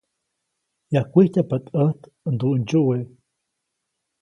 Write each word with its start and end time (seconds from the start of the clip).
Yajkwijtyajpaʼt 0.93 1.65
ʼäj 1.73 1.99
nduʼndsyuwe. 2.33 2.97